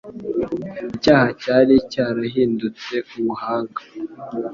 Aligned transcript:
Icyaha 0.95 1.27
cyari 1.41 1.75
cyarahindutse 1.91 2.93
ubuhanga, 3.17 3.81